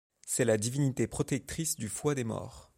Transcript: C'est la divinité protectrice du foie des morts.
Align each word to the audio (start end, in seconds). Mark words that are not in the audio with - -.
C'est 0.25 0.45
la 0.45 0.57
divinité 0.57 1.05
protectrice 1.05 1.75
du 1.75 1.87
foie 1.87 2.15
des 2.15 2.23
morts. 2.23 2.69